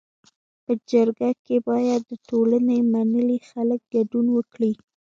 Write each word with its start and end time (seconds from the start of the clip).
په 0.63 0.71
جرګه 0.91 1.29
کي 1.45 1.57
باید 1.67 2.01
د 2.09 2.11
ټولني 2.27 2.79
منلي 2.93 3.37
خلک 3.49 3.79
ګډون 3.93 4.25
وکړي. 4.33 4.71